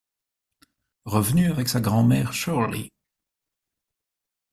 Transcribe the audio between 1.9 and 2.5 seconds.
mère